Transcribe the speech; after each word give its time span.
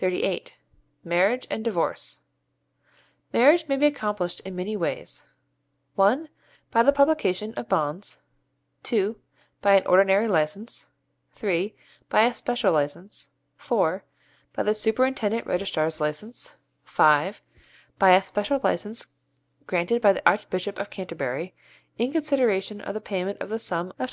XXXVIII. 0.00 0.52
MARRIAGE 1.02 1.48
AND 1.50 1.64
DIVORCE 1.64 2.20
Marriage 3.32 3.66
may 3.66 3.76
be 3.76 3.86
accomplished 3.86 4.38
in 4.44 4.54
many 4.54 4.76
ways: 4.76 5.26
(1) 5.96 6.28
By 6.70 6.84
the 6.84 6.92
publication 6.92 7.54
of 7.54 7.68
banns; 7.68 8.20
(2) 8.84 9.18
by 9.60 9.74
an 9.74 9.84
ordinary 9.88 10.28
licence; 10.28 10.86
(3) 11.32 11.74
by 12.08 12.22
a 12.22 12.32
special 12.32 12.72
licence; 12.72 13.30
(4) 13.56 14.04
by 14.52 14.62
the 14.62 14.76
Superintendent 14.76 15.44
Registrar's 15.44 16.00
licence; 16.00 16.54
(5) 16.84 17.42
by 17.98 18.14
a 18.14 18.22
special 18.22 18.60
licence 18.62 19.08
granted 19.66 20.00
by 20.00 20.12
the 20.12 20.22
Archbishop 20.24 20.78
of 20.78 20.88
Canterbury 20.88 21.52
in 21.96 22.12
consideration 22.12 22.80
of 22.80 22.94
the 22.94 23.00
payment 23.00 23.40
of 23.40 23.48
the 23.48 23.58
sum 23.58 23.88
of 23.98 24.06
£25. 24.06 24.06